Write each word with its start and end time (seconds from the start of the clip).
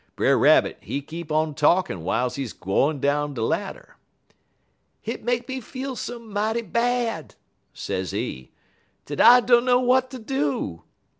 Brer 0.15 0.35
Rabbit, 0.35 0.79
he 0.81 1.03
keep 1.03 1.31
on 1.31 1.53
talkin' 1.53 1.99
w'iles 1.99 2.33
he 2.33 2.47
gwine 2.59 2.99
down 2.99 3.35
de 3.35 3.43
ladder. 3.43 3.97
"'Hit 4.99 5.23
make 5.23 5.47
me 5.47 5.61
feel 5.61 5.95
so 5.95 6.17
mighty 6.17 6.63
bad,' 6.63 7.35
sezee, 7.71 8.51
'dat 9.05 9.21
I 9.21 9.41
dunner 9.41 9.73
w'at 9.73 10.09
ter 10.09 10.17
do. 10.17 10.81